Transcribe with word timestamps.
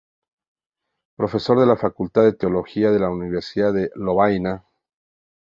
Profesor 1.15 1.59
de 1.59 1.67
la 1.67 1.77
facultad 1.77 2.23
de 2.23 2.33
Teología 2.33 2.89
de 2.89 2.97
la 2.97 3.11
Universidad 3.11 3.71
de 3.71 3.91
Lovaina. 3.93 4.63